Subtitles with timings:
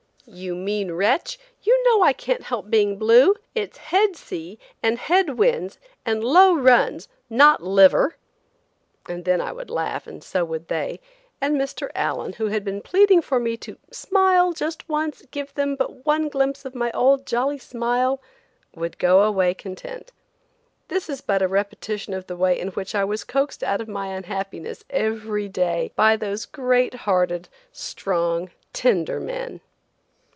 [0.27, 3.33] "You mean wretch, you know I can't help being blue.
[3.55, 8.17] It's head sea, and head winds, and low runs–not liver!"
[9.09, 10.99] And then I would laugh, and so would they;
[11.41, 11.89] and Mr.
[11.95, 16.29] Allen, who had been pleading for me to "smile just once, give them but one
[16.29, 18.21] glimpse of my old, jolly smile,"
[18.75, 20.11] would go away content.
[20.87, 23.87] This is but a repetition of the way in which I was coaxed out of
[23.87, 29.61] my unhappiness every day, by those great hearted, strong, tender men.